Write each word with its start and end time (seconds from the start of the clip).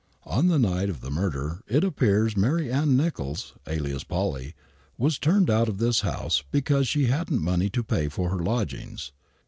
On 0.25 0.47
the 0.47 0.57
night 0.57 0.89
of 0.89 1.01
the 1.01 1.11
murder, 1.11 1.61
it 1.67 1.83
appears 1.83 2.35
Mary 2.35 2.71
Ann 2.71 2.97
Nichols, 2.97 3.53
alias" 3.67 4.03
Polly," 4.03 4.55
was 4.97 5.19
turned 5.19 5.47
out 5.47 5.69
of 5.69 5.77
this 5.77 6.01
house 6.01 6.43
because 6.49 6.87
she 6.87 7.05
hadn't 7.05 7.39
money 7.39 7.69
to 7.69 7.83
pay 7.83 8.07
for 8.09 8.29
her 8.31 8.39
lodgings. 8.43 9.11